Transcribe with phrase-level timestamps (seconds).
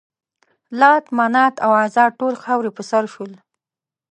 [0.79, 3.31] لات، منات او عزا ټول خاورې په سر شول.